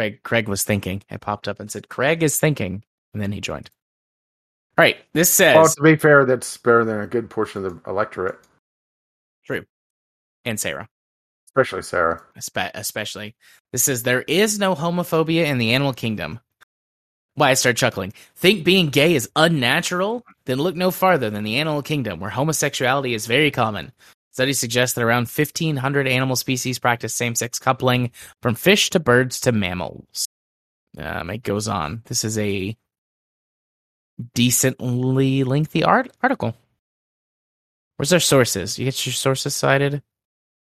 [0.00, 1.02] Craig Craig was thinking.
[1.10, 3.68] I popped up and said Craig is thinking, and then he joined.
[4.78, 7.84] All right, this says Well, to be fair, that's better than a good portion of
[7.84, 8.38] the electorate,
[9.44, 9.66] true,
[10.46, 10.88] and Sarah.
[11.48, 12.22] especially Sarah.
[12.38, 13.34] espe- especially.
[13.72, 16.40] This says there is no homophobia in the animal kingdom.
[17.34, 18.14] Why I start chuckling.
[18.36, 20.24] Think being gay is unnatural?
[20.46, 23.92] Then look no farther than the animal kingdom, where homosexuality is very common.
[24.40, 29.38] Studies suggest that around 1,500 animal species practice same sex coupling, from fish to birds
[29.40, 30.26] to mammals.
[30.96, 32.00] Um, it goes on.
[32.06, 32.74] This is a
[34.32, 36.56] decently lengthy art- article.
[37.96, 38.78] Where's their sources?
[38.78, 40.02] You get your sources cited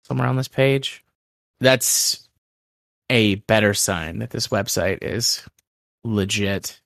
[0.04, 1.06] somewhere on this page?
[1.62, 2.28] That's
[3.10, 5.48] a better sign that this website is
[6.04, 6.82] legit.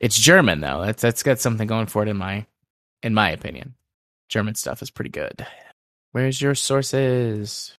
[0.00, 0.84] It's German though.
[0.84, 2.44] That's that's got something going for it in my
[3.02, 3.74] in my opinion.
[4.28, 5.46] German stuff is pretty good.
[6.12, 7.76] Where's your sources?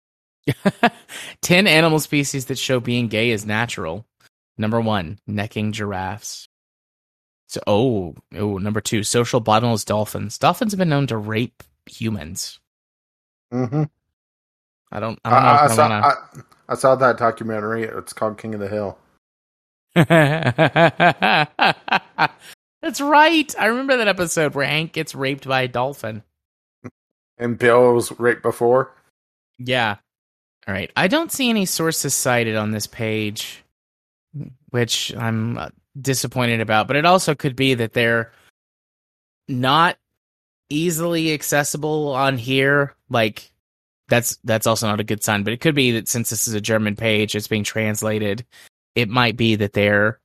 [1.41, 4.05] 10 animal species that show being gay is natural.
[4.58, 6.47] Number 1, necking giraffes.
[7.47, 10.38] So oh, oh, number 2, social bottlenose dolphins.
[10.38, 12.59] Dolphins have been known to rape humans.
[13.53, 13.83] Mm-hmm.
[14.91, 16.08] I don't I I, don't know I, if I, saw, wanna...
[16.08, 16.14] I,
[16.69, 17.83] I saw that documentary.
[17.83, 18.97] It's called King of the Hill.
[22.81, 23.55] That's right.
[23.59, 26.23] I remember that episode where Hank gets raped by a dolphin.
[27.40, 28.94] And Bill was right before.
[29.58, 29.95] Yeah.
[30.68, 30.92] All right.
[30.95, 33.64] I don't see any sources cited on this page,
[34.70, 38.32] which I'm uh, disappointed about, but it also could be that they're
[39.48, 39.98] not
[40.70, 42.95] easily accessible on here.
[43.10, 43.52] Like
[44.10, 46.54] that's that's also not a good sign, but it could be that since this is
[46.54, 48.45] a German page, it's being translated.
[48.95, 50.20] It might be that they're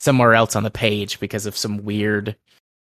[0.00, 2.36] somewhere else on the page because of some weird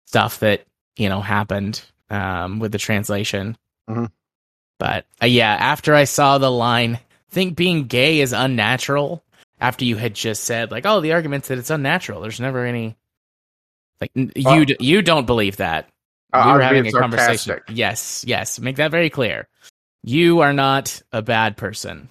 [0.08, 0.66] stuff that,
[0.96, 3.58] you know, happened um with the translation.
[3.89, 4.09] Mhm.
[4.80, 9.23] But uh, yeah, after I saw the line, think being gay is unnatural.
[9.62, 12.22] After you had just said like, oh, the argument's that it's unnatural.
[12.22, 12.97] There's never any
[14.01, 15.88] like n- you d- you don't believe that.
[16.34, 17.62] Uh, we were having a being conversation.
[17.69, 18.59] Yes, yes.
[18.59, 19.47] Make that very clear.
[20.03, 22.09] You are not a bad person.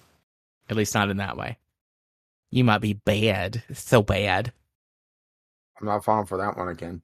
[0.69, 1.57] At least not in that way.
[2.49, 3.61] You might be bad.
[3.73, 4.51] So bad.
[5.79, 7.03] I'm not falling for that one again.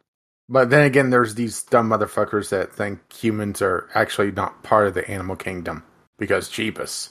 [0.51, 4.93] But then again, there's these dumb motherfuckers that think humans are actually not part of
[4.93, 5.81] the animal kingdom
[6.19, 7.09] because Jeebus.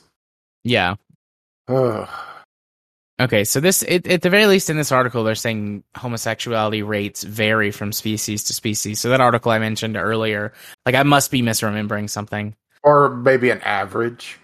[0.62, 0.96] Yeah.
[1.66, 2.06] Ugh.
[3.18, 7.22] Okay, so this it, at the very least in this article they're saying homosexuality rates
[7.22, 9.00] vary from species to species.
[9.00, 10.52] So that article I mentioned earlier,
[10.84, 12.54] like I must be misremembering something.
[12.82, 14.38] Or maybe an average.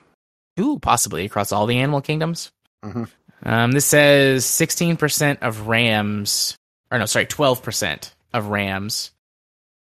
[0.58, 2.50] Ooh, possibly across all the animal kingdoms.
[2.82, 3.10] Mhm.
[3.42, 6.56] Um, this says 16% of rams,
[6.90, 9.12] or no, sorry, 12% of rams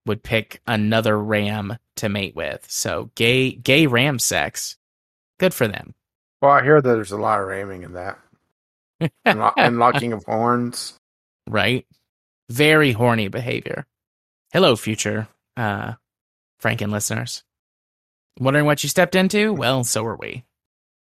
[0.06, 2.66] would pick another ram to mate with.
[2.68, 4.76] So gay, gay ram sex,
[5.38, 5.94] good for them.
[6.40, 8.18] Well, I hear that there's a lot of ramming in that.
[9.24, 10.98] and, lo- and locking of horns.
[11.48, 11.86] right?
[12.48, 13.86] Very horny behavior.
[14.52, 15.92] Hello, future uh,
[16.62, 17.44] Franken listeners.
[18.38, 19.52] Wondering what you stepped into?
[19.52, 20.44] Well, so are we.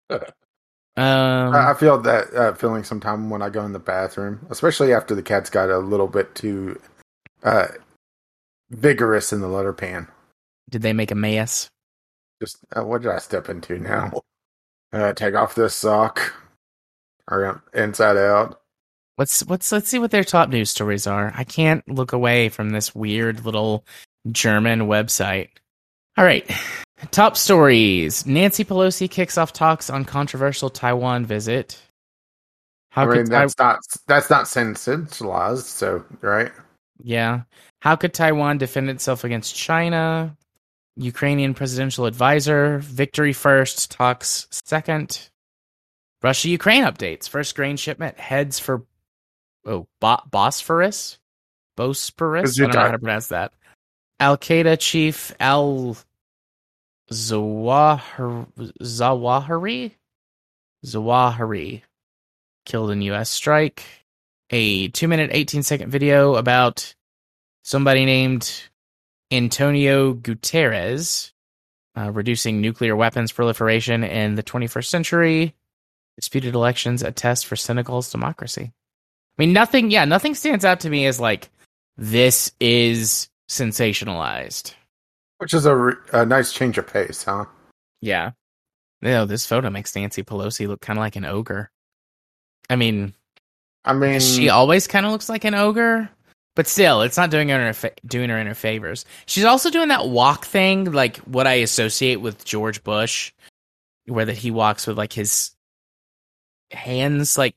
[0.98, 4.94] Um, I I feel that uh, feeling sometime when I go in the bathroom, especially
[4.94, 6.80] after the cats got a little bit too
[7.46, 7.68] uh,
[8.72, 10.08] vigorous in the letter pan.
[10.70, 11.70] did they make a mess?
[12.42, 14.12] Just uh, what did I step into now?
[14.92, 16.34] Uh, take off this sock,
[17.30, 18.60] or um, inside out.
[19.18, 21.32] Let's let's let's see what their top news stories are.
[21.36, 23.86] I can't look away from this weird little
[24.32, 25.50] German website.
[26.18, 26.50] All right.
[27.12, 28.26] Top stories.
[28.26, 31.78] Nancy Pelosi kicks off talks on controversial Taiwan visit.
[32.90, 35.64] How I mean, that's not that's not sensationalized.
[35.64, 36.54] So right,
[37.04, 37.42] Yeah.
[37.82, 40.36] How could Taiwan defend itself against China?
[40.98, 45.30] Ukrainian presidential advisor, victory first, talks second.
[46.24, 47.28] Russia Ukraine updates.
[47.28, 48.86] First grain shipment heads for
[49.66, 51.20] oh Bo- Bosphorus?
[51.78, 52.58] Bosporus?
[52.60, 53.52] I don't know how to pronounce that.
[54.20, 55.98] Al Qaeda chief Al
[57.12, 58.48] Zawahir-
[58.82, 59.92] Zawahiri?
[60.86, 61.82] Zawahiri
[62.66, 63.30] killed in U.S.
[63.30, 63.84] strike.
[64.52, 66.95] A two minute, 18 second video about
[67.66, 68.50] somebody named
[69.32, 71.32] Antonio Guterres
[71.98, 75.56] uh, reducing nuclear weapons proliferation in the 21st century.
[76.16, 78.72] Disputed elections, a test for Senegal's democracy.
[78.72, 81.50] I mean, nothing, yeah, nothing stands out to me as like,
[81.98, 84.74] this is sensationalized.
[85.40, 87.46] which is a, re- a nice change of pace, huh?
[88.00, 88.32] Yeah.
[89.02, 91.72] No, this photo makes Nancy Pelosi look kind of like an ogre.
[92.70, 93.14] I mean,
[93.84, 96.10] I mean, she always kind of looks like an ogre,
[96.56, 99.06] but still, it's not doing her in fa- doing her in her favors.
[99.26, 103.34] She's also doing that walk thing, like what I associate with George Bush,
[104.08, 105.52] where that he walks with like his
[106.72, 107.56] hands like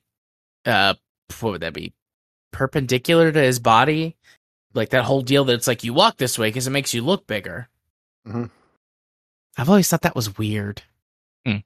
[0.67, 0.95] uh,
[1.41, 1.93] what would that be?
[2.53, 4.17] Perpendicular to his body,
[4.75, 7.03] like that whole deal that it's like you walk this way because it makes you
[7.03, 7.69] look bigger.
[8.27, 8.50] Mhm.
[9.56, 10.83] I've always thought that was weird.
[11.47, 11.59] Hmm.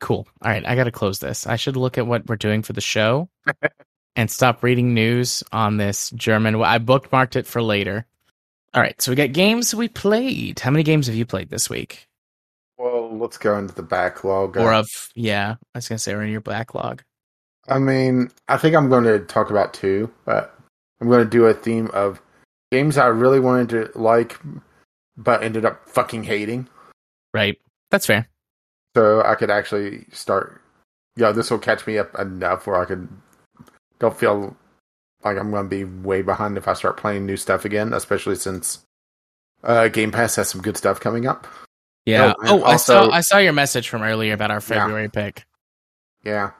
[0.00, 0.26] Cool.
[0.42, 1.46] All right, I got to close this.
[1.46, 3.28] I should look at what we're doing for the show
[4.16, 6.56] and stop reading news on this German.
[6.56, 8.06] I bookmarked it for later.
[8.74, 10.60] All right, so we got games we played.
[10.60, 12.06] How many games have you played this week?
[12.76, 14.56] Well, let's go into the backlog.
[14.56, 17.02] Or of yeah, I was gonna say, or in your backlog.
[17.68, 20.58] I mean, I think I'm going to talk about two, but
[21.00, 22.20] I'm going to do a theme of
[22.72, 24.38] games I really wanted to like,
[25.16, 26.68] but ended up fucking hating.
[27.34, 27.58] Right.
[27.90, 28.26] That's fair.
[28.96, 30.62] So I could actually start.
[31.16, 33.08] Yeah, this will catch me up enough where I could
[33.98, 34.56] don't feel
[35.24, 38.36] like I'm going to be way behind if I start playing new stuff again, especially
[38.36, 38.84] since
[39.64, 41.46] uh, Game Pass has some good stuff coming up.
[42.06, 42.32] Yeah.
[42.38, 45.44] Oh, and Oh, I saw I saw your message from earlier about our February pick.
[46.24, 46.52] Yeah.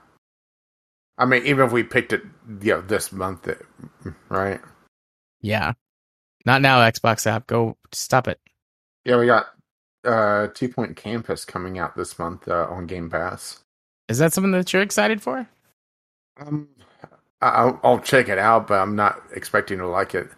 [1.16, 2.22] I mean, even if we picked it,
[2.60, 3.64] you know, this month, it,
[4.28, 4.60] right?
[5.40, 5.72] Yeah.
[6.44, 7.46] Not now, Xbox app.
[7.46, 8.40] Go stop it.
[9.04, 9.46] Yeah, we got
[10.04, 13.60] uh Two Point Campus coming out this month uh, on Game Pass.
[14.08, 15.48] Is that something that you're excited for?
[16.40, 16.84] Um, I-
[17.40, 20.28] I'll, I'll check it out, but I'm not expecting to like it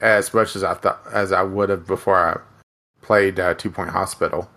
[0.00, 2.40] as much as I thought as I would have before I
[3.02, 4.48] played uh, Two Point Hospital.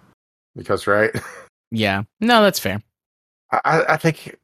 [0.55, 1.11] Because right,
[1.71, 2.03] Yeah.
[2.19, 2.81] No, that's fair.
[3.51, 4.37] I- I, think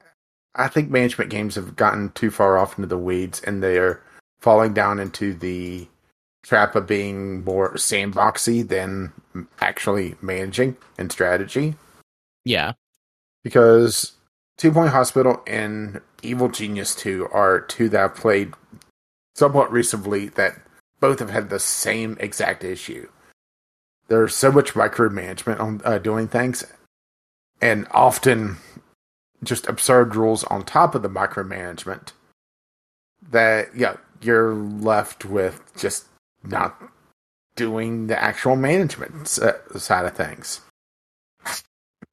[0.56, 4.02] I think management games have gotten too far off into the weeds, and they're
[4.40, 5.88] falling down into the
[6.44, 9.12] trap of being more sandboxy than
[9.62, 11.76] actually managing and strategy.
[12.46, 12.74] Yeah.
[13.44, 14.12] because
[14.58, 18.54] Two Point Hospital and Evil Genius 2 are two that I've played
[19.36, 20.60] somewhat recently that
[21.00, 23.10] both have had the same exact issue.
[24.08, 26.64] There's so much micromanagement on uh, doing things,
[27.62, 28.58] and often
[29.44, 32.14] just absurd rules on top of the micromanagement
[33.32, 36.06] that yeah you're left with just
[36.44, 36.82] not
[37.56, 40.62] doing the actual management side of things.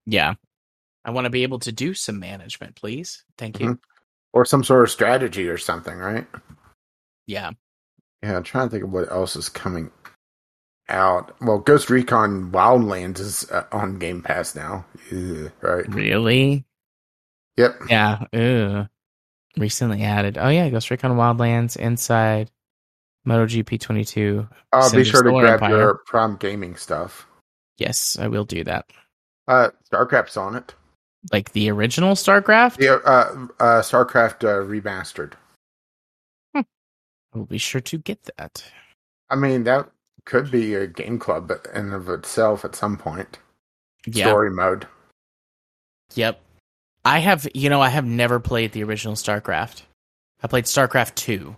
[0.06, 0.35] Yeah.
[1.04, 3.25] I want to be able to do some management, please.
[3.38, 3.70] Thank you.
[3.70, 3.78] Mhm.
[4.34, 6.26] or some sort of strategy or something, right?
[7.26, 7.50] Yeah.
[8.22, 9.90] Yeah, I'm trying to think of what else is coming
[10.88, 11.37] out.
[11.43, 14.87] Well, Ghost Recon Wildlands is uh, on Game Pass now,
[15.60, 15.87] right?
[15.88, 16.64] Really?
[17.58, 17.76] Yep.
[17.90, 18.25] Yeah.
[18.32, 18.88] Ugh.
[19.58, 20.38] Recently added.
[20.38, 22.50] Oh yeah, Ghost Recon Wildlands, Inside,
[23.26, 24.49] MotoGP 22.
[24.72, 25.76] I'll be sure to grab Empire.
[25.76, 27.26] your Prime Gaming stuff.
[27.76, 28.87] Yes, I will do that.
[29.46, 30.75] Uh, StarCraft's on it.
[31.31, 32.81] Like the original StarCraft.
[32.81, 35.35] Yeah, uh, uh, StarCraft uh, remastered.
[37.35, 38.65] We'll be sure to get that.
[39.31, 39.89] I mean, that
[40.27, 43.39] could be a game club in of itself at some point.
[44.07, 44.27] Yeah.
[44.27, 44.87] Story mode.
[46.15, 46.41] Yep.
[47.05, 49.83] I have, you know, I have never played the original StarCraft.
[50.43, 51.57] I played StarCraft 2,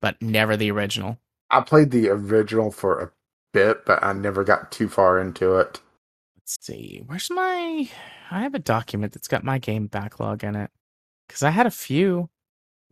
[0.00, 1.18] but never the original.
[1.50, 3.10] I played the original for a
[3.52, 5.80] bit, but I never got too far into it.
[6.42, 7.02] Let's see.
[7.06, 7.88] Where's my
[8.30, 10.70] I have a document that's got my game backlog in it.
[11.28, 12.28] Cuz I had a few.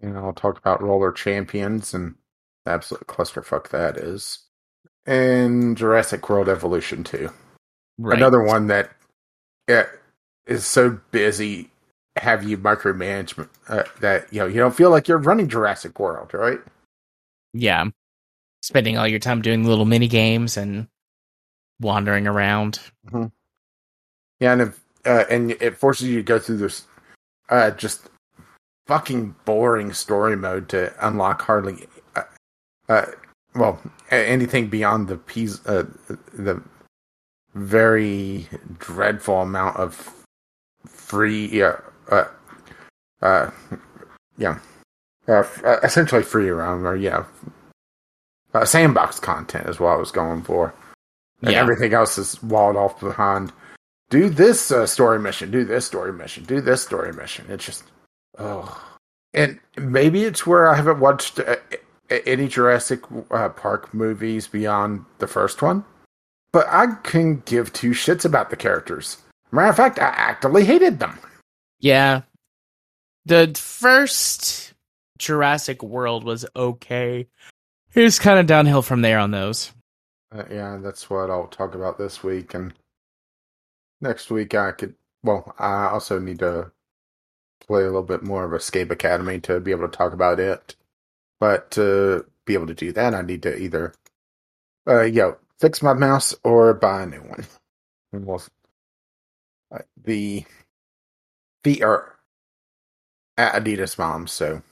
[0.03, 2.15] You know, I'll talk about Roller Champions and
[2.65, 4.47] the absolute clusterfuck that is.
[5.05, 7.31] And Jurassic World Evolution 2.
[7.99, 8.17] Right.
[8.17, 8.93] Another one that
[9.69, 9.87] yeah,
[10.47, 11.71] is so busy
[12.17, 16.33] have you micromanagement uh, that you know you don't feel like you're running Jurassic World,
[16.35, 16.61] right?
[17.53, 17.87] Yeah.
[18.63, 20.87] Spending all your time doing little mini games and
[21.81, 22.81] wandering around.
[24.41, 26.87] Yeah, and if, uh, and it forces you to go through this
[27.51, 28.09] uh, just
[28.87, 32.23] fucking boring story mode to unlock hardly uh,
[32.89, 33.07] uh
[33.55, 33.81] well
[34.11, 35.85] anything beyond the piece uh,
[36.33, 36.61] the
[37.55, 40.13] very dreadful amount of
[40.87, 41.77] free yeah
[42.11, 42.25] uh,
[43.23, 43.49] uh
[44.39, 44.59] yeah
[45.29, 47.25] uh, uh, essentially free around or yeah
[48.55, 50.75] uh, sandbox content is what I was going for
[51.43, 51.61] and Yeah.
[51.61, 53.53] everything else is walled off behind
[54.11, 57.47] do this uh, story mission, do this story mission, do this story mission.
[57.49, 57.85] It's just,
[58.39, 58.87] oh.
[59.33, 61.57] And maybe it's where I haven't watched uh,
[62.11, 63.01] any Jurassic
[63.31, 65.85] uh, Park movies beyond the first one,
[66.53, 69.19] but I can give two shits about the characters.
[69.53, 71.19] Matter of fact, I actively hated them.
[71.79, 72.23] Yeah.
[73.27, 74.75] The first
[75.19, 77.29] Jurassic World was okay.
[77.95, 79.73] It was kind of downhill from there on those.
[80.33, 82.55] Uh, yeah, that's what I'll talk about this week.
[82.55, 82.73] And
[84.01, 86.73] next week, I could, well, I also need to
[87.67, 90.77] play a little bit more of Escape Academy to be able to talk about it.
[91.41, 93.95] But to be able to do that, I need to either,
[94.89, 97.47] uh, know, fix my mouse or buy a new one.
[98.13, 98.27] And
[99.73, 100.45] uh, the
[101.65, 102.17] feet are
[103.39, 104.63] at Adidas mom, so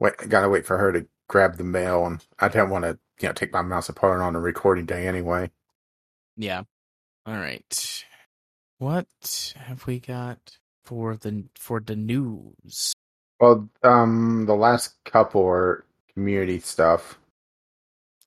[0.00, 3.28] wait, gotta wait for her to grab the mail, and I don't want to, you
[3.28, 5.50] know, take my mouse apart on a recording day anyway.
[6.36, 6.64] Yeah.
[7.26, 8.04] All right.
[8.80, 12.94] What have we got for the for the news?
[13.38, 15.84] Well, um, the last couple are
[16.14, 17.18] community stuff.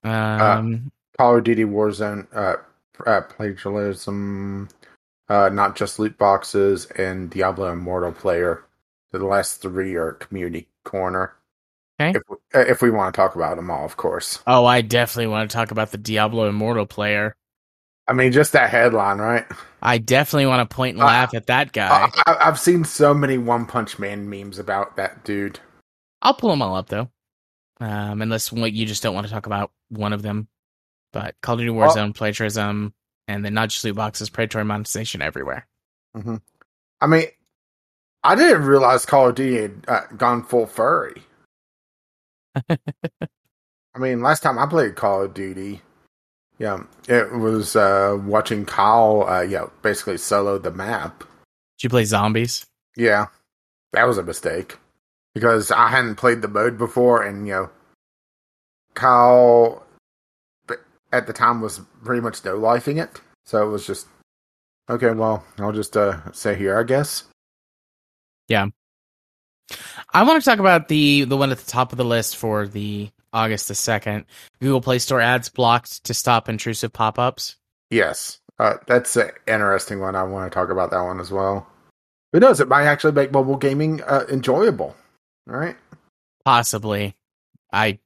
[0.03, 2.57] Um, Call of Duty Warzone, uh,
[3.03, 4.69] uh plagiarism,
[5.27, 8.63] uh, not just loot boxes, and Diablo Immortal player.
[9.12, 11.33] So the last three are community corner.
[12.00, 12.19] Okay.
[12.19, 14.43] If uh, if we want to talk about them all, of course.
[14.45, 17.36] oh, I definitely want to talk about the Diablo Immortal player.
[18.07, 19.45] I mean, just that headline, right?
[19.86, 22.10] I definitely want to point and Uh, laugh at that guy.
[22.25, 25.60] I've seen so many One Punch Man memes about that dude.
[26.22, 27.12] I'll pull them all up though,
[27.82, 30.48] um, unless what you just don't want to talk about one of them.
[31.12, 32.94] But Call of Duty Warzone plagiarism,
[33.28, 35.68] and then not just loot boxes, predatory monetization everywhere.
[36.16, 37.25] I mean,
[38.24, 41.22] I didn't realize Call of Duty had uh, gone full furry.
[42.70, 45.82] I mean, last time I played Call of Duty,
[46.60, 51.19] yeah, it was uh, watching Kyle, uh, yeah, basically solo the map.
[51.77, 52.65] Did you play zombies?
[52.95, 53.27] Yeah,
[53.91, 54.77] that was a mistake
[55.33, 57.69] because I hadn't played the mode before, and you know,
[58.93, 59.83] Kyle
[61.12, 64.07] at the time was pretty much no lifing it, so it was just
[64.89, 65.12] okay.
[65.12, 67.24] Well, I'll just uh, stay here, I guess.
[68.48, 68.67] Yeah,
[70.13, 72.67] I want to talk about the the one at the top of the list for
[72.67, 74.25] the August the second.
[74.62, 77.58] Google Play Store ads blocked to stop intrusive pop ups.
[77.90, 80.16] Yes, uh, that's an interesting one.
[80.16, 81.68] I want to talk about that one as well.
[82.32, 82.60] Who knows?
[82.60, 84.96] It might actually make mobile gaming uh, enjoyable.
[85.46, 85.75] Right.
[86.46, 87.16] Possibly.
[87.72, 88.00] I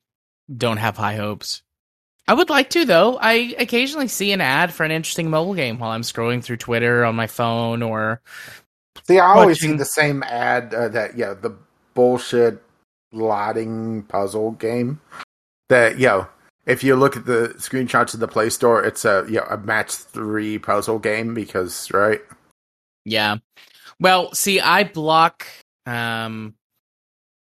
[0.56, 1.62] don't have high hopes.
[2.28, 3.18] I would like to though.
[3.18, 7.06] I occasionally see an ad for an interesting mobile game while I'm scrolling through Twitter
[7.06, 8.22] on my phone or
[9.06, 11.56] See, I always Watching- see the same ad uh, that yeah, the
[11.94, 12.62] bullshit
[13.12, 15.02] lighting puzzle game.
[15.70, 16.28] That you know
[16.68, 19.58] if you look at the screenshots of the Play Store, it's a you know, a
[19.58, 22.22] match three puzzle game because right.
[23.06, 23.38] Yeah.
[24.00, 25.48] Well, see, I block
[25.86, 26.54] um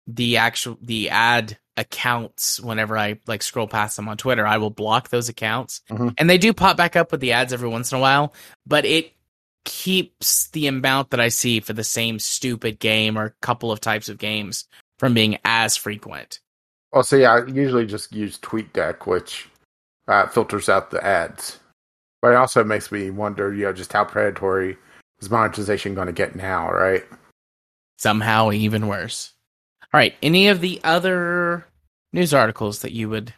[0.07, 4.47] the actual the ad accounts whenever I like scroll past them on Twitter.
[4.47, 5.81] I will block those accounts.
[5.88, 6.14] Mhm.
[6.19, 8.35] And they do pop back up with the ads every once in a while,
[8.66, 9.14] but it
[9.64, 14.09] keeps the amount that I see for the same stupid game or couple of types
[14.09, 14.66] of games
[14.99, 16.40] from being as frequent.
[16.92, 19.49] Well, see, I usually just use TweetDeck, which
[20.08, 21.58] uh, filters out the ads.
[22.20, 24.76] But it also makes me wonder, you know, just how predatory
[25.20, 27.04] is monetization going to get now, right?
[27.99, 29.32] Somehow even worse.
[29.82, 31.66] All right, any of the other
[32.12, 33.34] news articles that you would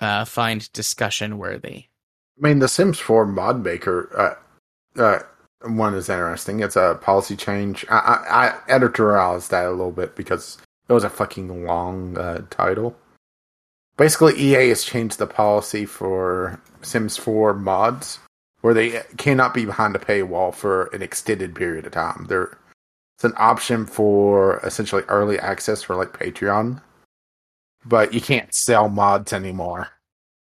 [0.00, 1.84] uh, find discussion worthy?
[2.42, 4.38] I mean, the Sims 4 mod maker
[4.96, 5.22] uh, uh,
[5.64, 6.60] one is interesting.
[6.60, 7.84] It's a policy change.
[7.90, 12.42] I, I, I editorialized that a little bit because it was a fucking long uh,
[12.50, 12.96] title.
[13.96, 18.18] Basically, EA has changed the policy for Sims 4 mods
[18.62, 22.26] where they cannot be behind a paywall for an extended period of time.
[22.28, 22.56] There,
[23.16, 26.80] it's an option for essentially early access for like Patreon,
[27.84, 29.88] but you can't sell mods anymore,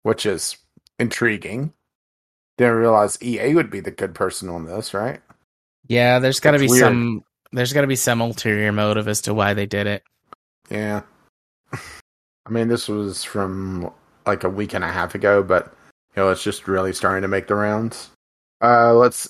[0.03, 0.57] which is
[0.99, 1.73] intriguing.
[2.57, 5.21] Didn't realize EA would be the good person on this, right?
[5.87, 6.81] Yeah, there's got to be weird.
[6.81, 10.03] some there's got to be some ulterior motive as to why they did it.
[10.69, 11.01] Yeah.
[11.71, 13.91] I mean, this was from
[14.25, 15.73] like a week and a half ago, but
[16.15, 18.09] you know, it's just really starting to make the rounds.
[18.61, 19.29] Uh, let's,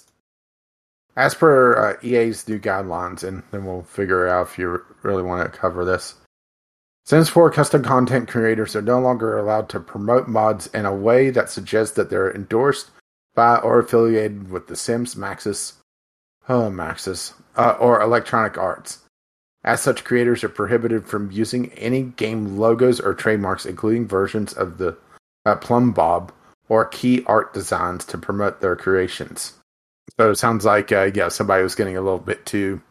[1.15, 5.51] as per uh, EA's new guidelines, and then we'll figure out if you really want
[5.51, 6.15] to cover this.
[7.05, 11.29] Sims 4 custom content creators are no longer allowed to promote mods in a way
[11.29, 12.91] that suggests that they're endorsed
[13.35, 15.73] by or affiliated with The Sims, Maxis,
[16.49, 18.99] oh, Maxis, uh, or Electronic Arts.
[19.63, 24.77] As such, creators are prohibited from using any game logos or trademarks, including versions of
[24.77, 24.97] the
[25.45, 26.33] uh, Plumbob
[26.69, 29.53] or key art designs to promote their creations.
[30.17, 32.81] So it sounds like, uh, yeah, somebody was getting a little bit too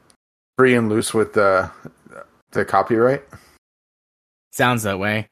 [0.56, 1.70] free and loose with the
[2.52, 3.22] the copyright.
[4.52, 5.28] Sounds that way.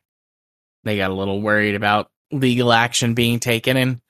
[0.85, 4.01] They got a little worried about legal action being taken in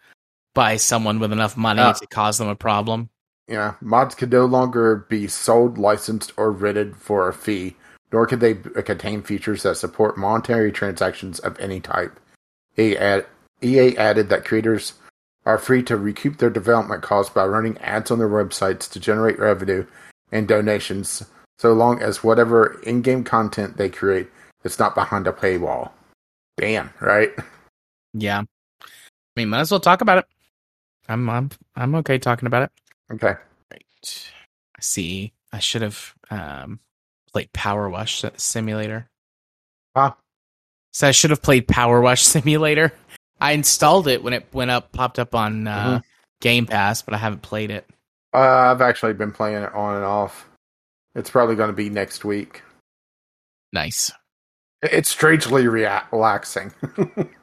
[0.55, 3.09] by someone with enough money Uh, to cause them a problem.
[3.47, 7.77] Yeah, mods could no longer be sold, licensed, or rented for a fee,
[8.13, 12.19] nor could they contain features that support monetary transactions of any type.
[12.79, 13.27] EA, add,
[13.63, 14.95] EA added that creators
[15.45, 19.39] are free to recoup their development costs by running ads on their websites to generate
[19.39, 19.85] revenue
[20.31, 21.25] and donations,
[21.59, 24.29] so long as whatever in-game content they create
[24.65, 25.91] is not behind a paywall.
[26.57, 27.33] Damn, right?
[28.13, 28.43] Yeah.
[28.83, 28.87] I
[29.35, 30.27] mean, might as well talk about it.
[31.11, 32.71] I'm I'm I'm okay talking about it.
[33.13, 33.35] Okay.
[33.71, 34.31] Right.
[34.77, 35.33] I see.
[35.53, 36.81] I should have um
[37.33, 39.09] played Power Wash Simulator.
[39.97, 40.13] Huh?
[40.93, 42.93] So I should have played Power Wash Simulator.
[43.41, 46.03] I installed it when it went up, popped up on uh, Mhm.
[46.41, 47.87] Game Pass, but I haven't played it.
[48.33, 50.47] Uh, I've actually been playing it on and off.
[51.15, 52.63] It's probably going to be next week.
[53.73, 54.11] Nice.
[54.83, 56.73] It's strangely relaxing,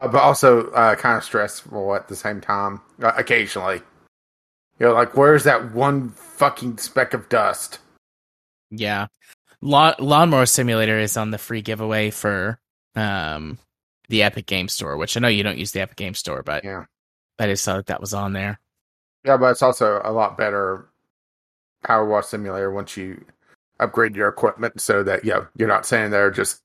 [0.00, 2.80] but also uh, kind of stressful at the same time.
[3.02, 3.82] Uh, occasionally,
[4.78, 7.78] you know, like where's that one fucking speck of dust?
[8.70, 9.06] Yeah.
[9.62, 12.58] Lawn- Lawnmower Simulator is on the free giveaway for
[12.94, 13.58] um,
[14.08, 16.62] the Epic Game Store, which I know you don't use the Epic Game Store, but
[16.64, 16.84] Yeah,
[17.38, 18.60] I just saw that that was on there.
[19.24, 20.88] yeah, but it's also a lot better
[21.84, 23.24] power wash simulator once you
[23.78, 26.60] upgrade your equipment so that you know you're not sitting there just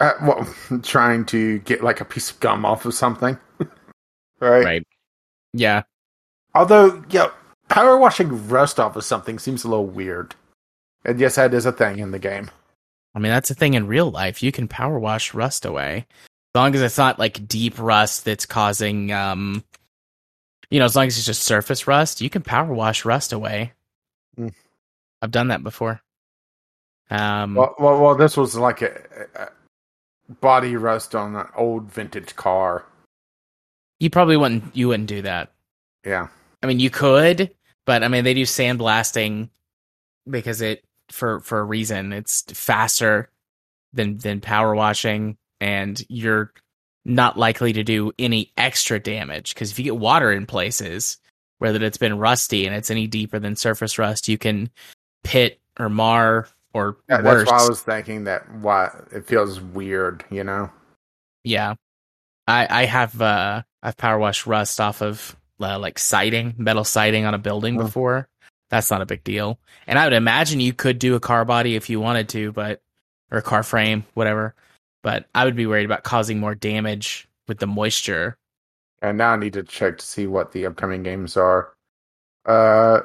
[0.00, 3.38] uh, well, trying to get like a piece of gum off of something,
[4.40, 4.64] right?
[4.64, 4.86] Right.
[5.52, 5.82] Yeah.
[6.54, 7.28] Although, yeah,
[7.68, 10.34] power washing rust off of something seems a little weird.
[11.04, 12.50] And yes, that is a thing in the game.
[13.14, 14.42] I mean, that's a thing in real life.
[14.42, 16.06] You can power wash rust away.
[16.54, 19.64] As long as it's not like deep rust that's causing, um,
[20.70, 23.72] you know, as long as it's just surface rust, you can power wash rust away.
[24.38, 24.52] Mm.
[25.22, 26.00] I've done that before.
[27.10, 29.00] Um, Well, well, well this was like a,
[29.34, 29.48] a
[30.40, 32.84] body rust on an old vintage car.
[33.98, 35.52] you probably wouldn't, you wouldn't do that.
[36.04, 36.28] Yeah.
[36.62, 37.50] I mean, you could,
[37.86, 39.50] but I mean, they do sandblasting
[40.28, 42.12] because it for for a reason.
[42.12, 43.30] It's faster
[43.92, 46.52] than than power washing, and you're
[47.04, 51.16] not likely to do any extra damage because if you get water in places
[51.58, 54.70] whether it's been rusty and it's any deeper than surface rust, you can
[55.24, 57.44] pit or mar or Yeah, worse.
[57.44, 60.70] that's why I was thinking that why it feels weird, you know?
[61.44, 61.74] Yeah,
[62.46, 67.24] I I have uh I've power washed rust off of uh, like siding, metal siding
[67.26, 67.84] on a building Oh.
[67.84, 68.28] before.
[68.70, 71.74] That's not a big deal, and I would imagine you could do a car body
[71.74, 72.80] if you wanted to, but
[73.32, 74.54] or a car frame, whatever.
[75.02, 78.36] But I would be worried about causing more damage with the moisture.
[79.02, 81.72] And now I need to check to see what the upcoming games are.
[82.46, 83.00] Uh,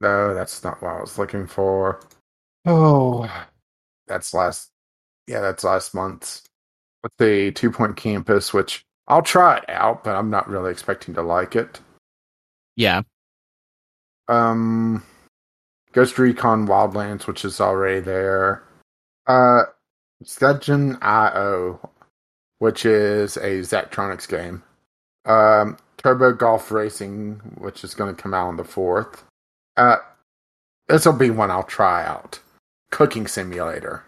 [0.00, 2.00] no, that's not what I was looking for.
[2.64, 3.30] Oh,
[4.06, 4.70] that's last.
[5.26, 6.42] Yeah, that's last month's.
[7.02, 11.14] With the Two Point Campus, which I'll try it out, but I'm not really expecting
[11.14, 11.80] to like it.
[12.76, 13.02] Yeah,
[14.28, 15.04] Um,
[15.92, 18.64] Ghost Recon Wildlands, which is already there.
[19.26, 19.64] Uh,
[20.24, 21.78] Shenzhen IO,
[22.58, 24.62] which is a Zachtronics game.
[25.26, 29.22] Um, Turbo Golf Racing, which is going to come out on the 4th.
[29.76, 29.96] Uh,
[30.88, 32.40] this will be one I'll try out.
[32.94, 34.04] Cooking Simulator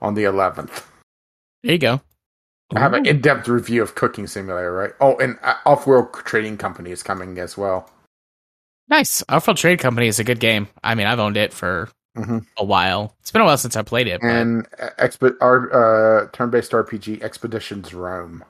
[0.00, 0.84] on the 11th.
[1.64, 2.00] there you go.
[2.74, 4.92] I have an in depth review of Cooking Simulator, right?
[5.00, 7.90] Oh, and uh, Off World Trading Company is coming as well.
[8.88, 9.22] nice.
[9.24, 10.68] Offworld Trade Company is a good game.
[10.84, 12.46] I mean, I've owned it for Mhm.
[12.56, 13.14] a while.
[13.20, 16.70] It's been a while since I played it, but and uh, exp- our uh, turn-based
[16.72, 18.44] RPG Expeditions Rome.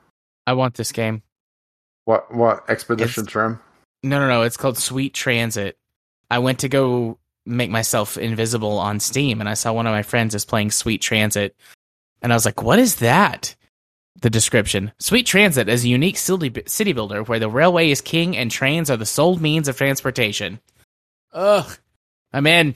[0.45, 1.23] I want this game.
[2.05, 3.59] What what Expeditions Rome?
[4.03, 4.43] No, no, no.
[4.43, 5.77] It's called Sweet Transit.
[6.29, 10.03] I went to go make myself invisible on Steam, and I saw one of my
[10.03, 11.55] friends is playing Sweet Transit,
[12.21, 13.55] and I was like, "What is that?"
[14.21, 18.51] The description: Sweet Transit is a unique city builder where the railway is king and
[18.51, 20.59] trains are the sole means of transportation.
[21.33, 21.77] Ugh,
[22.33, 22.75] I'm in.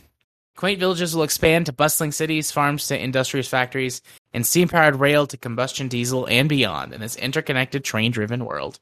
[0.55, 4.01] Quaint villages will expand to bustling cities, farms to industrious factories,
[4.33, 8.79] and steam-powered rail to combustion diesel and beyond in this interconnected train-driven world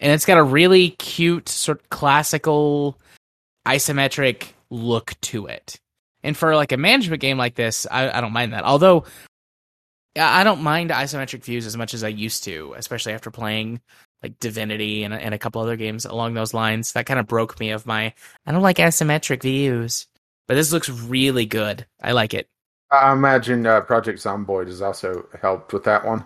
[0.00, 2.98] and it's got a really cute sort of classical
[3.66, 5.80] isometric look to it
[6.22, 9.04] and for like a management game like this i, I don't mind that although
[10.16, 13.80] I don't mind isometric views as much as i used to especially after playing
[14.22, 17.58] like divinity and, and a couple other games along those lines that kind of broke
[17.58, 18.14] me of my
[18.46, 20.06] i don't like isometric views
[20.46, 22.48] but this looks really good i like it
[22.90, 26.24] I imagine uh, Project Zomboid has also helped with that one.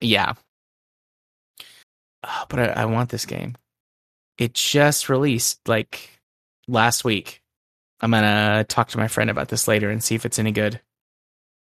[0.00, 0.34] Yeah.
[2.24, 3.56] Oh, but I, I want this game.
[4.38, 6.20] It just released like
[6.68, 7.39] last week.
[8.00, 10.80] I'm gonna talk to my friend about this later and see if it's any good.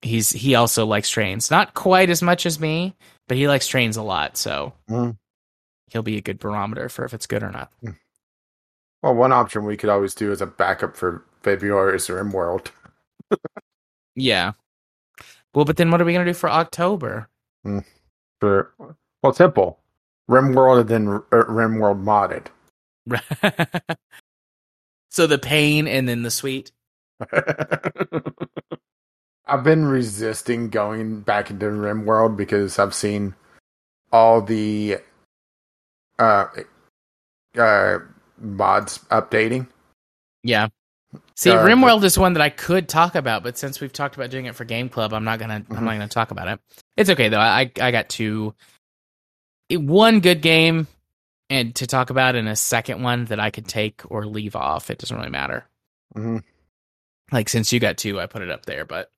[0.03, 2.95] He's he also likes trains, not quite as much as me,
[3.29, 5.17] but he likes trains a lot, so Mm.
[5.89, 7.73] he'll be a good barometer for if it's good or not.
[9.03, 12.69] Well, one option we could always do as a backup for February's RimWorld.
[14.19, 14.53] Yeah.
[15.55, 17.29] Well, but then what are we gonna do for October?
[18.41, 18.73] For
[19.23, 19.79] well, simple.
[20.31, 22.47] RimWorld and then uh, RimWorld modded.
[25.17, 26.71] so the pain and then the sweet.
[29.47, 33.35] I've been resisting going back into RimWorld because I've seen
[34.13, 34.99] all the
[36.19, 36.47] uh
[37.57, 37.99] uh
[38.39, 39.69] mods updating.
[40.43, 40.69] Yeah.
[41.35, 44.29] See, Uh, RimWorld is one that I could talk about, but since we've talked about
[44.29, 45.55] doing it for Game Club, I'm not gonna.
[45.55, 45.81] I'm Mhm.
[45.83, 46.61] not gonna talk about it.
[46.99, 47.41] It's okay though.
[47.41, 48.55] I I got two,
[49.71, 50.87] one good game,
[51.51, 54.91] and to talk about, in a second one that I could take or leave off.
[54.91, 55.67] It doesn't really matter.
[56.15, 56.43] Mhm.
[57.33, 58.85] Like since you got two, I put it up there.
[58.85, 59.11] But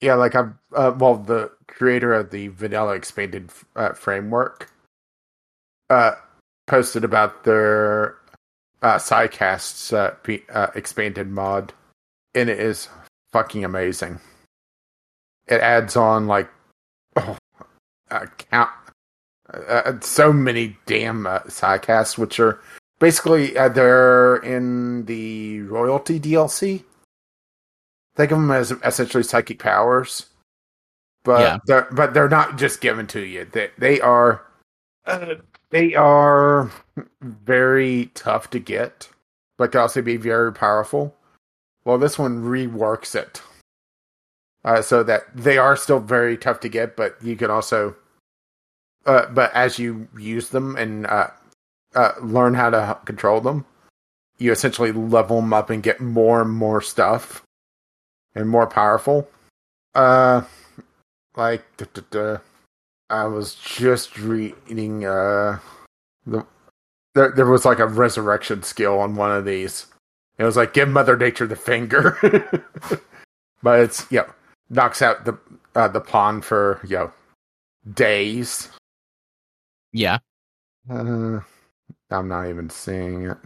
[0.00, 4.70] Yeah, like I'm uh, well, the creator of the vanilla expanded uh, framework
[5.90, 6.12] uh,
[6.66, 8.16] posted about their
[8.82, 11.72] uh, Psycasts uh, P- uh, expanded mod,
[12.34, 12.88] and it is
[13.32, 14.18] fucking amazing.
[15.46, 16.48] It adds on like
[17.16, 17.36] oh,
[18.10, 18.70] uh, count
[19.52, 22.60] uh, so many damn uh, Psycasts, which are
[22.98, 26.84] basically uh, they're in the royalty DLC.
[28.16, 30.26] Think of them as essentially psychic powers,
[31.24, 31.58] but Yeah.
[31.66, 33.46] they're but they're not just given to you.
[33.50, 34.42] They they are
[35.06, 35.36] uh,
[35.70, 36.70] they are
[37.20, 39.08] very tough to get,
[39.56, 41.14] but can also be very powerful.
[41.84, 43.42] Well, this one reworks it
[44.64, 47.96] uh, so that they are still very tough to get, but you can also,
[49.06, 51.28] uh, but as you use them and uh,
[51.94, 53.64] uh, learn how to control them,
[54.38, 57.42] you essentially level them up and get more and more stuff
[58.34, 59.28] and more powerful.
[59.94, 60.42] Uh,
[61.36, 62.38] like duh, duh, duh.
[63.10, 65.58] I was just reading uh
[66.24, 66.46] the
[67.14, 69.86] there there was like a resurrection skill on one of these.
[70.38, 72.18] It was like give Mother Nature the finger,
[73.62, 74.30] but it's know,
[74.70, 75.38] knocks out the
[75.74, 77.12] uh, the pawn for you know,
[77.92, 78.70] days.
[79.92, 80.18] Yeah,
[80.90, 81.40] Uh,
[82.10, 83.38] I'm not even seeing it.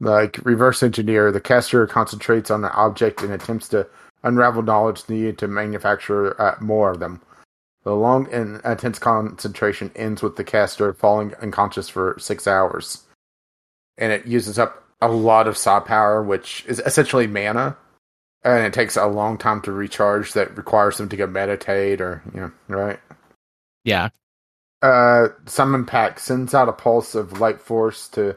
[0.00, 3.88] Like reverse engineer, the caster concentrates on an object and attempts to
[4.22, 7.22] unravel knowledge needed to manufacture uh, more of them.
[7.84, 13.04] The long and intense concentration ends with the caster falling unconscious for six hours,
[13.96, 17.76] and it uses up a lot of saw power, which is essentially mana,
[18.42, 20.32] and it takes a long time to recharge.
[20.34, 23.00] That requires them to go meditate or you know, right?
[23.84, 24.08] yeah,
[24.82, 28.36] uh, Summon Pack sends out a pulse of light force to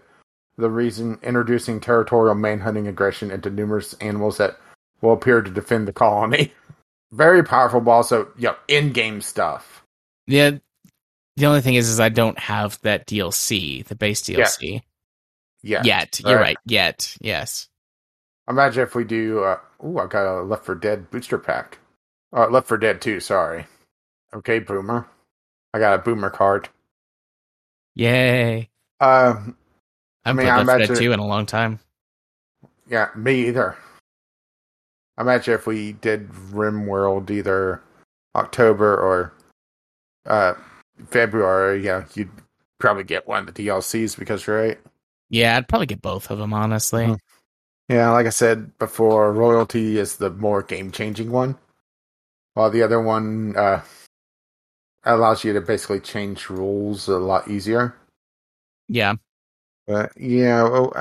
[0.57, 4.57] the reason, introducing territorial manhunting aggression into numerous animals that
[5.01, 6.53] will appear to defend the colony.
[7.11, 9.83] Very powerful, but also, you know, in-game stuff.
[10.27, 10.51] yeah.
[11.37, 14.81] The only thing is, is I don't have that DLC, the base DLC
[15.63, 15.81] Yeah.
[15.85, 16.19] yet.
[16.19, 16.41] You're Right.
[16.41, 16.57] right.
[16.65, 17.69] Yet, yes.
[18.49, 19.43] Imagine if we do.
[19.45, 21.77] Uh, ooh, I got a Left 4 Dead booster pack.
[22.35, 23.67] Uh, Left 4 Dead 2, sorry.
[24.33, 25.07] Okay, Boomer.
[25.73, 26.69] I got a Boomer card.
[27.95, 28.69] Yay!
[28.99, 29.35] Uh,
[30.25, 31.79] I've mean, I Left 4 2 in a long time.
[32.87, 33.75] Yeah, me either.
[35.17, 37.81] I imagine if we did RimWorld either
[38.35, 39.33] October or
[40.25, 40.53] uh
[41.07, 41.83] February.
[41.83, 42.31] Yeah, you'd
[42.79, 44.79] probably get one of the DLCs because right.
[45.29, 47.05] Yeah, I'd probably get both of them, honestly.
[47.05, 47.19] Mhm.
[47.89, 51.57] Yeah, like I said before, royalty is the more game changing one,
[52.53, 53.81] while the other one uh
[55.03, 57.95] allows you to basically change rules a lot easier.
[58.87, 59.15] Yeah.
[59.87, 60.93] But yeah, well,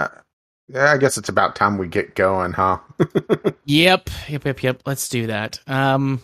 [0.69, 2.79] yeah, I guess it's about time we get going, huh?
[3.65, 4.11] Yep.
[4.29, 4.45] Yep.
[4.45, 4.63] Yep.
[4.63, 4.83] Yep.
[4.87, 5.61] Let's do that.
[5.67, 6.21] Um.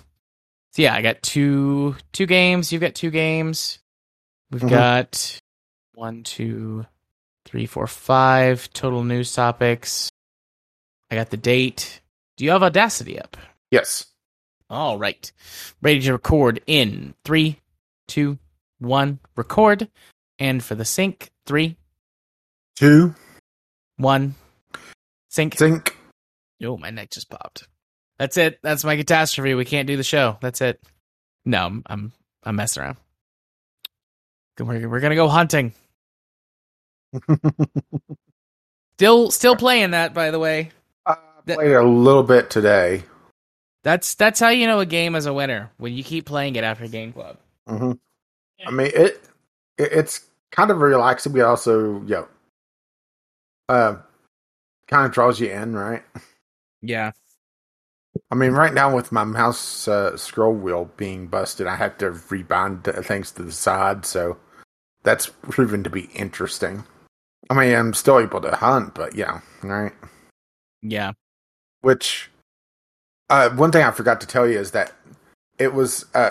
[0.73, 2.73] So yeah, I got two two games.
[2.73, 3.79] You've got two games.
[4.51, 4.71] We've Mhm.
[4.71, 5.39] got
[5.95, 6.87] one, two,
[7.45, 10.11] three, four, five total news topics.
[11.11, 12.01] I got the date.
[12.37, 13.37] Do you have Audacity up?
[13.71, 14.07] yes.
[14.71, 15.31] All right.
[15.83, 17.61] Ready to record in three,
[18.09, 18.39] two,
[18.79, 19.21] one.
[19.37, 19.89] Record.
[20.39, 21.77] And for the sync, three,
[22.77, 23.15] two,
[23.97, 24.35] one,
[25.35, 25.57] Sync.
[25.57, 25.97] Sync.
[26.63, 27.67] Oh, my neck just popped.
[28.21, 28.61] That's it.
[28.63, 29.55] That's my catastrophe.
[29.55, 30.39] We can't do the show.
[30.41, 30.81] That's it.
[31.45, 32.13] No, I'm I'm,
[32.45, 32.99] I'm messing around.
[34.61, 35.73] We're, we're gonna go hunting.
[38.97, 40.71] Still still playing that, by the way.
[41.05, 43.03] I played a little bit today.
[43.83, 46.63] That's that's how you know a game is a winner when you keep playing it
[46.63, 47.39] after game club.
[47.69, 47.93] Hmm
[48.67, 49.23] I mean, it,
[49.79, 52.29] it it's kind of relaxing, but also, know,
[53.69, 53.97] uh,
[54.89, 56.03] kind of draws you in, right?
[56.83, 57.13] Yeah.
[58.31, 62.11] I mean, right now with my mouse uh, scroll wheel being busted, I have to
[62.11, 64.37] rebind th- things to the side, so
[65.03, 66.85] that's proven to be interesting.
[67.51, 69.93] I mean, I'm still able to hunt, but yeah, right.
[70.83, 71.13] Yeah.
[71.81, 72.31] Which,
[73.29, 74.93] uh, one thing I forgot to tell you is that
[75.59, 76.31] it was uh,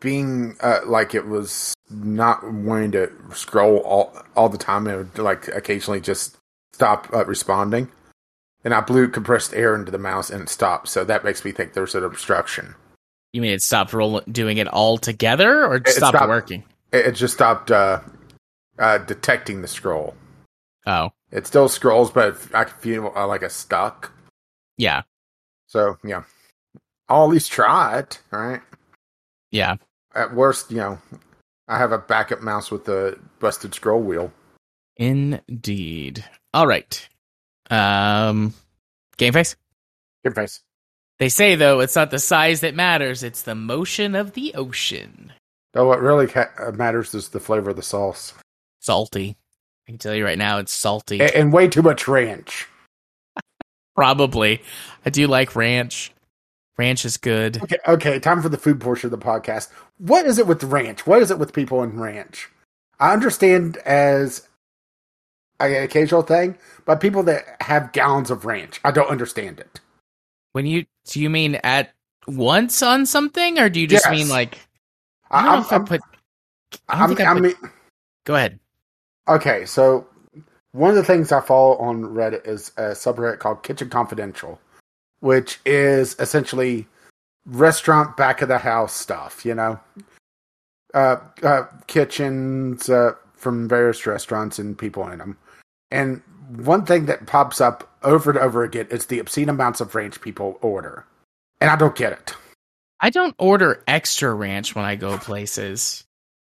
[0.00, 4.86] being uh, like it was not wanting to scroll all all the time.
[4.86, 6.36] It would like occasionally just
[6.72, 7.90] stop uh, responding,
[8.64, 10.88] and I blew compressed air into the mouse and it stopped.
[10.88, 12.74] So that makes me think there's an obstruction.
[13.32, 16.64] You mean it stopped rolling doing it all together or it It stopped stopped- working?
[16.92, 18.00] It, it just stopped uh,
[18.78, 20.14] uh, detecting the scroll.
[20.86, 21.10] Oh.
[21.30, 24.12] It still scrolls, but I can feel uh, like a stuck.
[24.76, 25.02] Yeah,
[25.66, 26.24] So yeah,
[27.08, 28.20] I'll at least try it.
[28.30, 28.60] Right.
[29.52, 29.76] Yeah.
[30.14, 30.98] At worst, you know,
[31.68, 34.32] I have a backup mouse with a busted scroll wheel.
[34.96, 36.24] Indeed.
[36.52, 37.08] All right.
[37.70, 38.52] Um,
[39.16, 39.56] game face.
[40.24, 40.60] Game face.
[41.18, 45.32] They say though it's not the size that matters; it's the motion of the ocean.
[45.72, 48.34] Though what really ca- uh, matters is the flavor of the sauce,
[48.80, 49.36] Salty.
[49.86, 51.20] I can tell you right now, it's salty.
[51.20, 52.68] And way too much ranch.
[53.96, 54.62] Probably.
[55.04, 56.12] I do like ranch.
[56.78, 57.62] Ranch is good.
[57.62, 59.68] Okay, okay, time for the food portion of the podcast.
[59.98, 61.06] What is it with ranch?
[61.06, 62.48] What is it with people in ranch?
[62.98, 64.48] I understand as
[65.60, 69.80] a occasional thing, but people that have gallons of ranch, I don't understand it.
[70.52, 71.92] When you do you mean at
[72.26, 74.12] once on something, or do you just Yes.
[74.12, 74.58] mean like?
[75.30, 76.00] I don't I, know if I I'm, put.
[76.88, 77.54] I think I mean,
[78.24, 78.58] Go ahead.
[79.28, 80.06] okay, so
[80.72, 84.58] one of the things I follow on Reddit is a subreddit called Kitchen Confidential,
[85.22, 86.86] which is essentially
[87.46, 89.78] restaurant back of the house stuff, you know,
[90.94, 95.38] uh, uh, kitchens uh, from various restaurants and people in them.
[95.92, 96.22] And
[96.56, 100.20] one thing that pops up over and over again is the obscene amounts of ranch
[100.20, 101.06] people order,
[101.60, 102.34] and I don't get it.
[102.98, 106.04] I don't order extra ranch when I go places.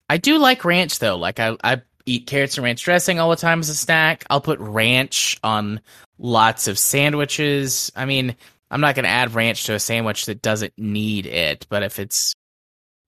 [0.10, 1.17] I do like ranch though.
[1.17, 4.23] Like I, I eat carrots and ranch dressing all the time as a snack.
[4.30, 5.82] I'll put ranch on
[6.17, 7.91] lots of sandwiches.
[7.95, 8.36] I mean,
[8.73, 11.99] I'm not going to add ranch to a sandwich that doesn't need it, but if
[11.99, 12.33] it's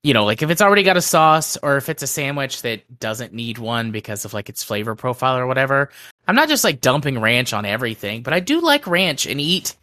[0.03, 2.99] you know, like if it's already got a sauce or if it's a sandwich that
[2.99, 5.89] doesn't need one because of like its flavor profile or whatever,
[6.27, 9.75] I'm not just like dumping ranch on everything, but I do like ranch and eat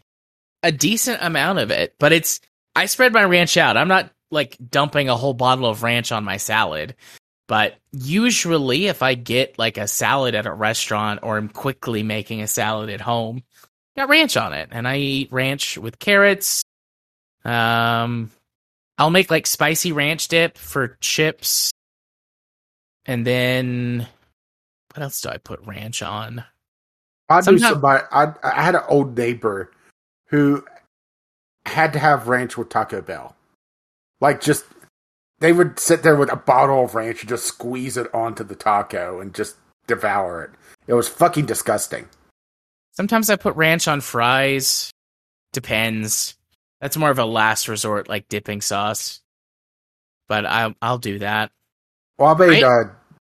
[0.62, 1.97] a decent amount of it.
[1.99, 2.40] But it's
[2.77, 3.77] I spread my ranch out.
[3.77, 6.95] I'm not like dumping a whole bottle of ranch on my salad.
[7.49, 12.42] But usually, if I get like a salad at a restaurant or I'm quickly making
[12.42, 13.42] a salad at home,
[13.96, 16.62] got ranch on it, and I eat ranch with carrots.
[17.44, 18.31] Um,
[18.98, 21.70] I'll make like spicy ranch dip for chips,
[23.07, 24.07] and then
[24.94, 26.44] what else do I put ranch on?
[27.28, 28.05] I do Sometime- somebody.
[28.12, 29.70] I I had an old neighbor
[30.28, 30.64] who
[31.66, 33.35] had to have ranch with Taco Bell.
[34.20, 34.64] Like just
[35.40, 38.55] they would sit there with a bottle of ranch and just squeeze it onto the
[38.55, 39.57] taco and just
[39.88, 40.50] devour it.
[40.87, 42.09] It was fucking disgusting.
[42.92, 44.90] Sometimes I put ranch on fries.
[45.52, 46.35] Depends.
[46.81, 49.20] That's more of a last resort, like dipping sauce.
[50.28, 51.50] But I, I'll do that.
[52.18, 52.64] Well, I made Right.
[52.64, 52.90] uh,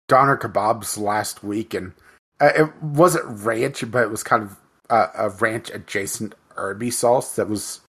[0.09, 1.93] doner kebabs last week, and
[2.41, 4.57] uh, it wasn't ranch, but it was kind of
[4.91, 7.81] uh, a ranch adjacent herby sauce that was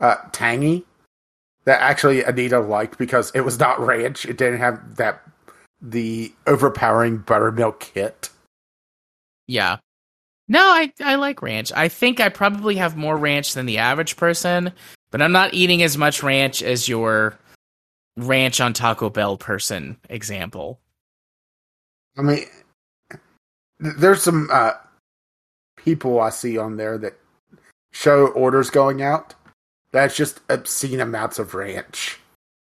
[0.00, 0.84] uh, tangy.
[1.64, 4.24] That actually Anita liked because it was not ranch.
[4.26, 5.22] It didn't have that
[5.80, 8.30] the overpowering buttermilk hit.
[9.46, 9.78] Yeah.
[10.52, 11.72] No, I, I like ranch.
[11.74, 14.70] I think I probably have more ranch than the average person,
[15.10, 17.38] but I'm not eating as much ranch as your
[18.18, 20.78] ranch on Taco Bell person example.
[22.18, 22.44] I mean,
[23.80, 24.72] there's some uh,
[25.76, 27.18] people I see on there that
[27.94, 29.34] show orders going out.
[29.90, 32.20] That's just obscene amounts of ranch,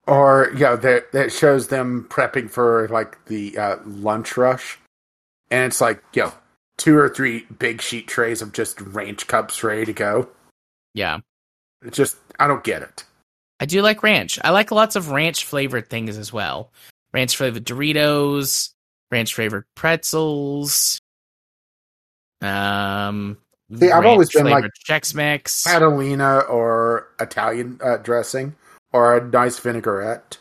[0.08, 4.80] or you know that that shows them prepping for like the uh, lunch rush,
[5.52, 6.32] and it's like yo,
[6.78, 10.30] two or three big sheet trays of just ranch cups ready to go.
[10.94, 11.20] Yeah.
[11.84, 13.04] It's just I don't get it.
[13.60, 14.40] I do like ranch.
[14.44, 16.72] I like lots of ranch flavored things as well.
[17.14, 18.72] Ranch flavored Doritos,
[19.12, 21.00] ranch flavored pretzels.
[22.42, 23.38] Um,
[23.74, 25.64] See, I've always been like- Chex Mix.
[25.64, 28.56] Catalina or Italian uh, dressing
[28.92, 30.38] or a nice vinaigrette.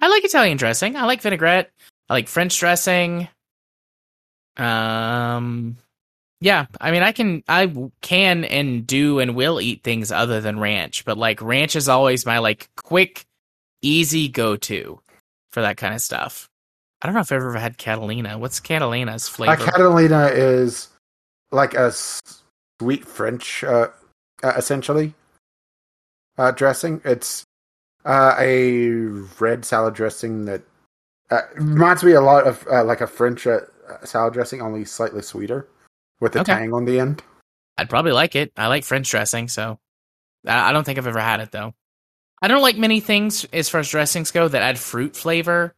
[0.00, 0.96] I like Italian dressing.
[0.96, 1.70] I like vinaigrette.
[2.08, 3.28] I like French dressing.
[4.56, 5.76] Um,
[6.40, 6.66] yeah.
[6.80, 11.04] I mean, I can, I can and do and will eat things other than ranch,
[11.04, 13.24] but like ranch is always my like quick,
[13.82, 15.00] easy go to
[15.52, 16.48] for that kind of stuff.
[17.02, 18.38] I don't know if I've ever had Catalina.
[18.38, 19.64] What's Catalina's Uh, flavor?
[19.64, 20.88] Catalina is
[21.52, 23.88] like a sweet French, uh,
[24.42, 25.14] uh, essentially,
[26.38, 27.00] uh, dressing.
[27.04, 27.44] It's
[28.04, 28.88] uh, a
[29.38, 30.62] red salad dressing that
[31.30, 33.60] uh, reminds me a lot of uh, like a French uh,
[34.04, 35.68] salad dressing, only slightly sweeter
[36.20, 36.52] with a Okay.
[36.54, 37.22] tang on the end.
[37.78, 38.52] I'd probably like it.
[38.56, 39.78] I like French dressing, so
[40.46, 41.74] I don't think I've ever had it though.
[42.42, 45.74] I don't like many things as far as dressings go that add fruit flavor.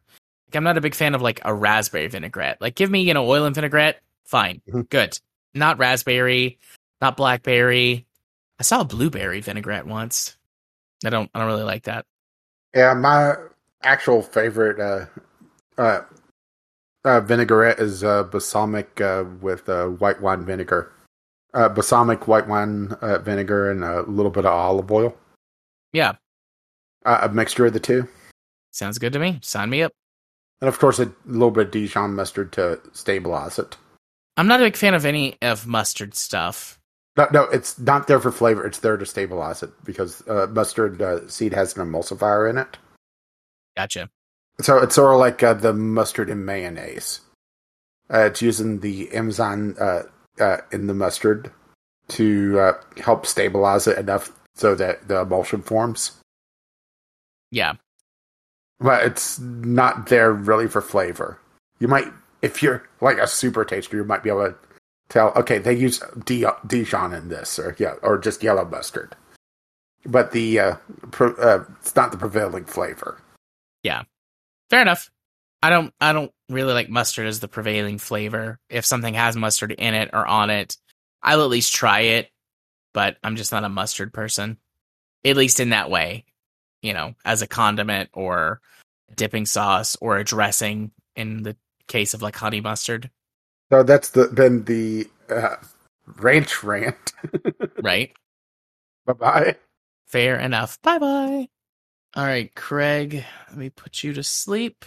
[0.47, 2.59] Like I'm not a big fan of like a raspberry vinaigrette.
[2.61, 4.61] Like give me, you know, oil and vinaigrette, fine.
[4.69, 4.89] Mhm.
[4.89, 5.17] Good.
[5.53, 6.59] Not raspberry,
[7.01, 8.05] not blackberry.
[8.59, 10.37] I saw a blueberry vinaigrette once.
[11.05, 12.05] I don't I don't really like that.
[12.75, 13.35] Yeah, my
[13.83, 15.05] actual favorite uh,
[15.81, 16.01] uh,
[17.05, 20.91] uh, vinaigrette is uh, balsamic uh, with uh, white wine vinegar.
[21.53, 25.15] uh, balsamic white wine uh, vinegar and a little bit of olive oil.
[25.93, 26.13] Yeah,
[27.05, 28.07] Uh, a mixture of the two.
[28.71, 29.39] sounds good to me.
[29.41, 29.91] Sign me up.
[30.61, 33.77] And of course, a little bit of Dijon mustard to stabilize it.
[34.37, 36.77] I'm not a big fan of any of mustard stuff.
[37.17, 38.65] No, no, it's not there for flavor.
[38.65, 42.77] It's there to stabilize it because uh, mustard uh, seed has an emulsifier in it.
[43.75, 44.09] Gotcha.
[44.61, 47.21] So it's sort of like uh, the mustard and mayonnaise.
[48.11, 50.03] Uh, it's using the enzyme uh,
[50.39, 51.51] uh, in the mustard
[52.09, 56.19] to uh, help stabilize it enough so that the emulsion forms.
[57.51, 57.73] Yeah.
[58.79, 61.39] But it's not there really for flavor.
[61.79, 62.07] You might,
[62.41, 64.55] if you're like a super taster, you might be able to
[65.09, 65.31] tell.
[65.35, 69.15] Okay, they use Dijon in this, or yeah, or just yellow mustard.
[70.05, 70.75] But the uh,
[71.11, 73.21] pro- uh, it's not the prevailing flavor.
[74.69, 75.09] Fair enough.
[75.61, 78.59] I don't I don't really like mustard as the prevailing flavor.
[78.69, 80.77] If something has mustard in it or on it,
[81.21, 82.29] I'll at least try it,
[82.93, 84.57] but I'm just not a mustard person.
[85.25, 86.25] At least in that way.
[86.81, 88.61] You know, as a condiment or
[89.15, 93.09] dipping sauce or a dressing in the case of like honey mustard,
[93.69, 95.57] So that's the been the uh,
[96.17, 97.13] ranch rant.
[97.81, 98.13] right?
[99.05, 99.55] bye bye.
[100.07, 100.81] Fair enough.
[100.81, 101.49] Bye bye.
[102.15, 104.83] All right, Craig, let me put you to sleep.